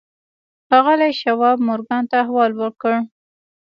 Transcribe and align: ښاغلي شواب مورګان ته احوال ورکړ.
ښاغلي 0.67 1.11
شواب 1.21 1.57
مورګان 1.67 2.03
ته 2.09 2.15
احوال 2.23 2.51
ورکړ. 2.55 2.93